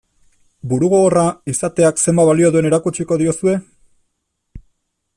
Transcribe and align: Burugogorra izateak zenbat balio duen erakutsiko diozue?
Burugogorra 0.71 1.25
izateak 1.53 2.03
zenbat 2.05 2.29
balio 2.31 2.51
duen 2.57 2.71
erakutsiko 2.73 3.19
diozue? 3.39 3.57